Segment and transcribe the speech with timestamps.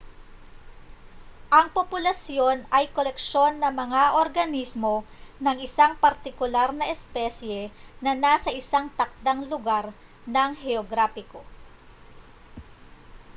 [1.57, 4.95] ang populasyon ay koleksyon ng mga organismo
[5.45, 7.61] ng isang partikular na espesye
[8.03, 9.85] na nasa isang takdang lugar
[10.33, 11.41] na heograpiko